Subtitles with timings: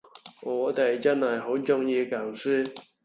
[0.41, 2.67] 我哋真係好鍾意舊書